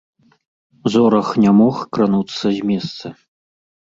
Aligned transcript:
Зорах 0.93 1.29
не 1.45 1.51
мог 1.59 1.75
крануцца 1.99 2.45
з 2.59 2.67
месца. 2.71 3.05